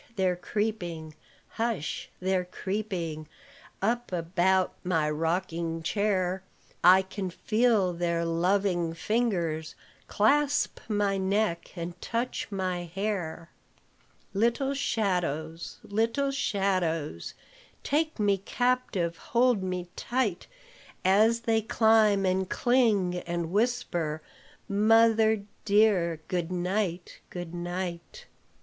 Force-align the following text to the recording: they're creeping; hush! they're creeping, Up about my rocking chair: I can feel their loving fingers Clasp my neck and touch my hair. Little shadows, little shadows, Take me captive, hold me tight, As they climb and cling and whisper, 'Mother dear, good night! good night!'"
they're 0.15 0.35
creeping; 0.35 1.13
hush! 1.47 2.09
they're 2.19 2.43
creeping, 2.45 3.27
Up 3.83 4.11
about 4.11 4.73
my 4.83 5.07
rocking 5.07 5.83
chair: 5.83 6.41
I 6.83 7.03
can 7.03 7.29
feel 7.29 7.93
their 7.93 8.25
loving 8.25 8.95
fingers 8.95 9.75
Clasp 10.07 10.79
my 10.89 11.19
neck 11.19 11.73
and 11.77 12.01
touch 12.01 12.47
my 12.51 12.85
hair. 12.85 13.51
Little 14.33 14.73
shadows, 14.73 15.77
little 15.83 16.31
shadows, 16.31 17.35
Take 17.83 18.19
me 18.19 18.39
captive, 18.39 19.17
hold 19.17 19.61
me 19.61 19.87
tight, 19.95 20.47
As 21.05 21.41
they 21.41 21.61
climb 21.61 22.25
and 22.25 22.49
cling 22.49 23.17
and 23.27 23.51
whisper, 23.51 24.23
'Mother 24.67 25.43
dear, 25.63 26.21
good 26.27 26.51
night! 26.51 27.19
good 27.29 27.53
night!'" 27.53 28.25